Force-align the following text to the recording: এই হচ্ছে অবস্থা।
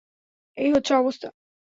এই 0.57 0.69
হচ্ছে 0.71 0.93
অবস্থা। 0.95 1.27